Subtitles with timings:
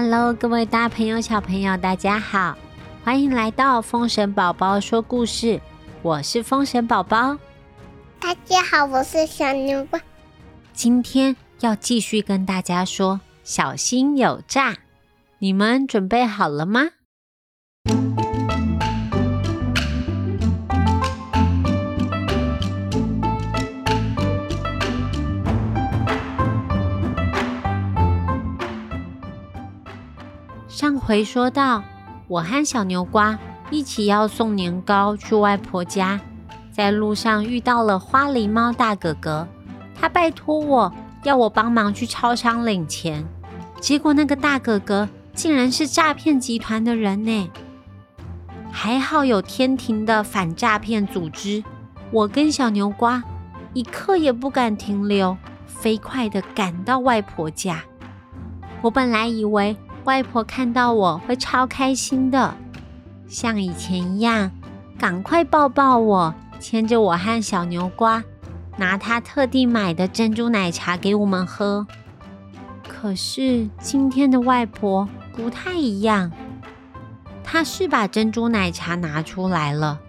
[0.00, 2.56] Hello，各位大朋友、小朋友，大家好，
[3.02, 5.60] 欢迎来到风神宝宝说故事。
[6.02, 7.36] 我是风神宝宝。
[8.20, 10.00] 大家好，我是小牛瓜。
[10.72, 14.76] 今天要继续跟大家说，小心有诈。
[15.40, 16.90] 你们准备好了吗？
[30.78, 31.82] 上回说到，
[32.28, 33.36] 我和小牛瓜
[33.68, 36.20] 一起要送年糕去外婆家，
[36.70, 39.48] 在路上遇到了花狸猫大哥哥，
[39.92, 40.92] 他拜托我
[41.24, 43.26] 要我帮忙去超商领钱，
[43.80, 47.50] 结果那个大哥哥竟然是诈骗集团的人呢！
[48.70, 51.64] 还好有天庭的反诈骗组织，
[52.12, 53.20] 我跟小牛瓜
[53.74, 57.82] 一刻也不敢停留，飞快的赶到外婆家。
[58.80, 59.76] 我本来以为。
[60.08, 62.54] 外婆看到我会超开心的，
[63.26, 64.50] 像以前一样，
[64.98, 68.24] 赶快抱抱我，牵着我和小牛瓜，
[68.78, 71.86] 拿她特地买的珍珠奶茶给我们喝。
[72.88, 75.06] 可是今天的外婆
[75.36, 76.32] 不太一样，
[77.44, 80.00] 她是把珍珠奶茶拿出来了，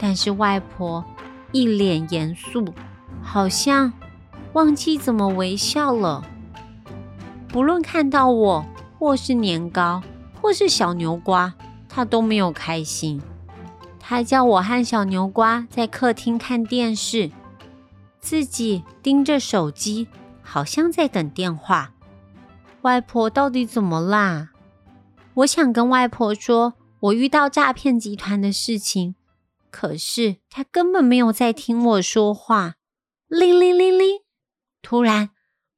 [0.00, 1.04] 但是外婆
[1.52, 2.74] 一脸严肃，
[3.22, 3.92] 好像
[4.54, 6.24] 忘记怎么微笑了。
[7.46, 8.64] 不论看到我。
[9.04, 10.02] 或是年糕，
[10.40, 11.52] 或是小牛瓜，
[11.90, 13.20] 他都没有开心。
[14.00, 17.30] 他叫我和小牛瓜在客厅看电视，
[18.18, 20.08] 自己盯着手机，
[20.40, 21.92] 好像在等电话。
[22.80, 24.52] 外婆到底怎么啦？
[25.34, 29.16] 我想跟外婆说我遇到诈骗集团的事情，
[29.70, 32.76] 可是她根本没有在听我说话。
[33.28, 34.20] 铃铃铃铃，
[34.80, 35.28] 突然，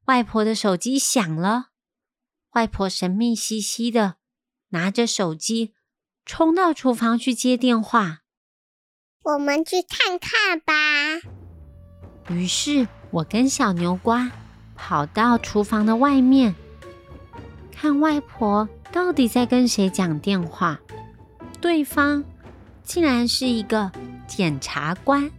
[0.04, 1.70] 外婆的手机响了。
[2.56, 4.14] 外婆神秘兮兮的
[4.70, 5.74] 拿着手机，
[6.24, 8.20] 冲到厨房去接电话。
[9.24, 10.72] 我们去看看吧。
[12.30, 14.32] 于是我跟小牛瓜
[14.74, 16.54] 跑到厨房的外面，
[17.70, 20.80] 看外婆到底在跟谁讲电话。
[21.60, 22.24] 对方
[22.82, 23.92] 竟然是一个
[24.26, 25.30] 检察官。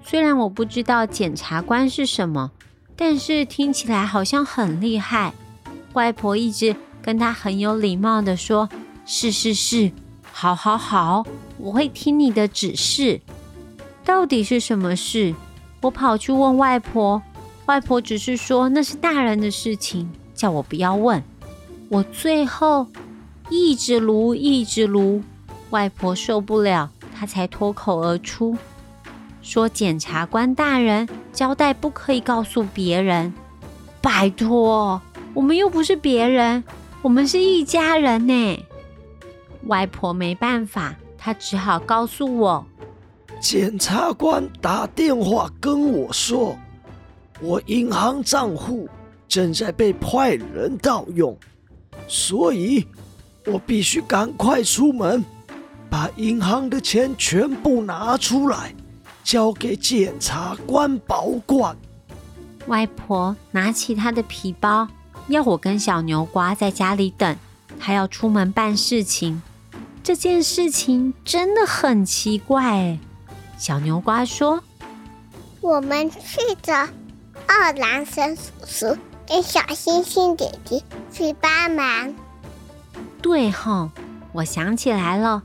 [0.00, 2.52] 虽然我不知道检察官是什么，
[2.94, 5.34] 但是听起来好像很厉害。
[5.94, 8.68] 外婆一直跟他很有礼貌的说
[9.06, 9.90] ：“是是是，
[10.30, 11.24] 好好好，
[11.58, 13.20] 我会听你的指示。”
[14.04, 15.34] 到底是什么事？
[15.80, 17.22] 我跑去问外婆，
[17.66, 21.22] 外婆只是说那是大人的事情，叫我不要问。
[21.88, 22.86] 我最后
[23.48, 25.22] 一直撸一直撸，
[25.70, 28.56] 外婆受不了，她才脱口而出
[29.42, 33.32] 说：“检察官大人交代不可以告诉别人，
[34.00, 35.00] 拜托。”
[35.34, 36.62] 我们又不是别人，
[37.02, 38.64] 我们是一家人呢。
[39.66, 42.64] 外婆没办法，她只好告诉我：
[43.40, 46.56] 检察官打电话跟我说，
[47.40, 48.88] 我银行账户
[49.26, 51.36] 正在被坏人盗用，
[52.06, 52.86] 所以
[53.46, 55.24] 我必须赶快出门，
[55.90, 58.72] 把银行的钱全部拿出来，
[59.24, 61.76] 交给检察官保管。
[62.66, 64.86] 外婆拿起她的皮包。
[65.28, 67.36] 要我跟小牛瓜在家里等，
[67.78, 69.42] 他要出门办事情。
[70.02, 72.98] 这件事情真的很奇怪。
[73.56, 74.62] 小牛瓜说
[75.62, 76.88] ：“我们去找
[77.46, 82.14] 二郎神叔叔跟小星星姐姐去帮忙。”
[83.22, 83.90] 对吼，
[84.32, 85.42] 我想起来了，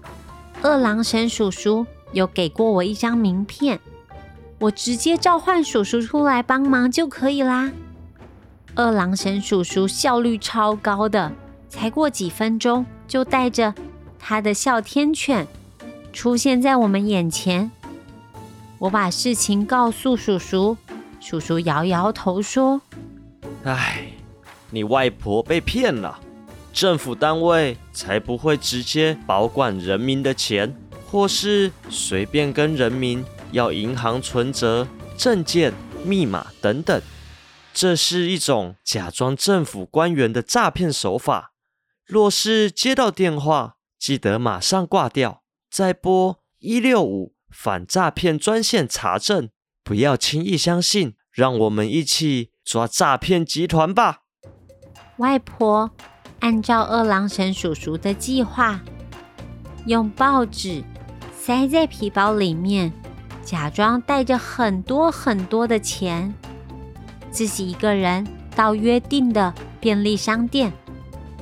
[0.61, 3.79] 二郎神叔叔有给过我一张名片，
[4.59, 7.71] 我直接召唤叔叔出来帮忙就可以啦。
[8.79, 11.29] 二郎神叔叔效率超高的，
[11.67, 13.75] 才过几分钟就带着
[14.17, 15.45] 他的哮天犬
[16.13, 17.69] 出现在我们眼前。
[18.77, 20.77] 我把事情告诉叔叔，
[21.19, 22.81] 叔叔摇摇头说
[23.67, 24.13] ：“唉，
[24.69, 26.17] 你外婆被骗了，
[26.71, 30.73] 政府单位才不会直接保管人民的钱，
[31.05, 34.87] 或是随便跟人民要银行存折、
[35.17, 35.73] 证件、
[36.05, 37.01] 密码等等。”
[37.73, 41.53] 这是一种假装政府官员的诈骗手法。
[42.05, 49.49] 若是接到电话，记得马上挂掉，再拨一六五反诈骗专线查证，
[49.83, 51.15] 不要轻易相信。
[51.31, 54.23] 让我们一起抓诈骗集团吧！
[55.17, 55.89] 外婆
[56.39, 58.81] 按照二郎神叔叔的计划，
[59.85, 60.83] 用报纸
[61.37, 62.91] 塞在皮包里面，
[63.41, 66.33] 假装带着很多很多的钱。
[67.31, 70.71] 自己一个人到约定的便利商店，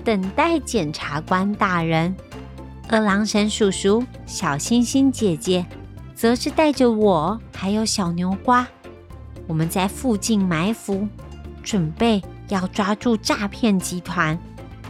[0.04, 2.16] 等待检察官大人。
[2.89, 5.66] 二郎神叔叔、小星星姐姐，
[6.16, 8.66] 则是带着我还有小牛瓜，
[9.45, 11.07] 我们在附近埋伏，
[11.63, 14.38] 准备要抓住诈骗集团。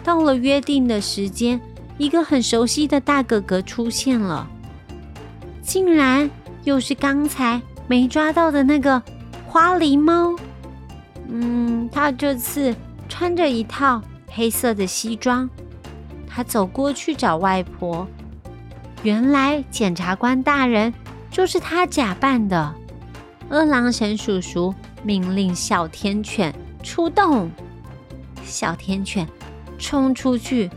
[0.03, 1.59] 到了约定的时间，
[1.97, 4.47] 一个很熟悉的大哥哥出现了，
[5.61, 6.29] 竟然
[6.63, 9.01] 又是刚才没抓到的那个
[9.47, 10.35] 花狸猫。
[11.29, 12.75] 嗯，他这次
[13.09, 15.49] 穿着一套黑色的西装。
[16.27, 18.07] 他走过去找外婆，
[19.01, 20.93] 原来检察官大人
[21.31, 22.73] 就是他假扮的。
[23.49, 26.53] 二郎神叔叔命令哮天犬
[26.83, 27.49] 出动，
[28.43, 29.27] 哮天犬
[29.79, 30.69] 冲出去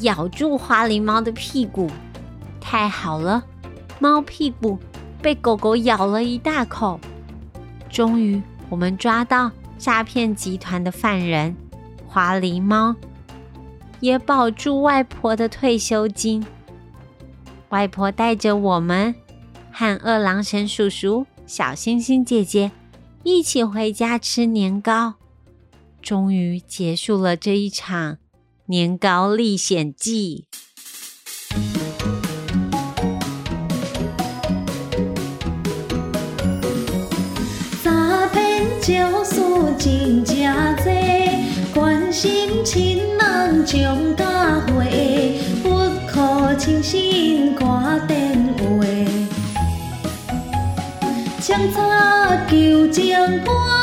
[0.00, 1.90] 咬住花狸猫的屁股。
[2.60, 3.42] 太好了，
[3.98, 4.78] 猫屁股
[5.22, 7.00] 被狗狗咬了一大口。
[7.88, 11.56] 终于，我们抓到诈骗集团的犯人
[12.06, 12.94] 花狸猫。
[14.00, 16.46] 也保住外婆的退休金。
[17.70, 19.12] 外婆带着我们
[19.72, 22.70] 和二郎神叔叔、小星星姐姐
[23.24, 25.14] 一起回家吃年糕，
[26.00, 28.18] 终于结束了这一场
[28.66, 30.46] 年糕历险记。
[38.88, 40.36] 骗招数真正
[40.76, 40.90] 多，
[41.74, 43.66] 关心亲人。
[43.66, 48.86] 将家回，不可轻信挂电话。
[51.38, 53.14] 将查求情
[53.44, 53.77] 半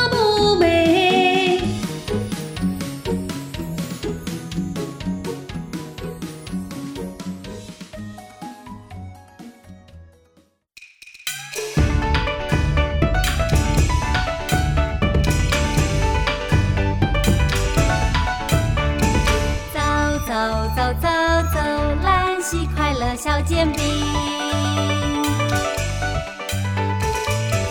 [23.46, 23.80] 煎饼，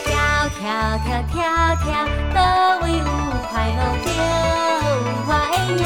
[0.05, 0.63] 跳跳
[1.03, 1.35] 跳跳
[1.83, 1.85] 跳，
[2.33, 2.39] 都
[2.81, 3.03] 为有
[3.51, 4.07] 快乐着
[5.27, 5.83] 我的命。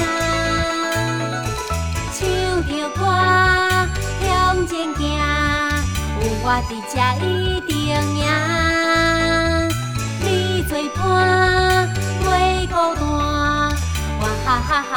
[2.13, 2.17] 唱
[2.67, 3.01] 着歌
[4.21, 4.23] 向
[4.67, 5.01] 前行，
[6.21, 6.95] 有我伫这
[7.25, 7.27] 一
[7.61, 7.73] 定
[8.15, 8.23] 赢。
[10.21, 10.25] 你
[10.69, 11.03] 做伴，
[12.23, 12.27] 袂
[12.67, 13.01] 孤单，
[14.19, 14.93] 我哈哈哈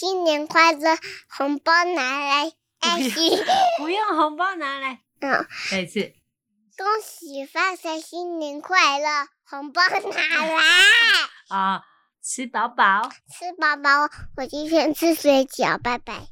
[0.00, 0.96] 新年快乐！
[1.28, 3.38] 红包拿来，爱心
[3.76, 5.02] 不用红包拿来。
[5.20, 6.14] 嗯，再次，
[6.78, 9.28] 恭喜发财，新年快乐！
[9.44, 10.56] 红包拿来。
[11.54, 11.82] 啊，
[12.22, 14.08] 吃饱饱，吃饱饱。
[14.38, 16.28] 我今天吃水饺，拜拜。